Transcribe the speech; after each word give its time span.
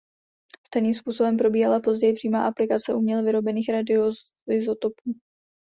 Stejným 0.67 0.93
způsobem 0.93 1.37
probíhala 1.37 1.79
později 1.79 2.13
přímá 2.13 2.47
aplikace 2.47 2.93
uměle 2.93 3.23
vyrobených 3.23 3.69
radioizotopů. 3.69 5.13